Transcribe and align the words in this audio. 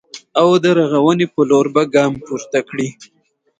او 0.41 0.49
د 0.63 0.65
رغونې 0.79 1.25
په 1.33 1.41
لور 1.49 1.65
به 1.73 1.83
ګام 1.93 2.13
پورته 2.25 2.59
کړي 2.69 2.89